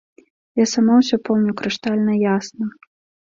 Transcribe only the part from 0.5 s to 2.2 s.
Я сама ўсё помню крыштальна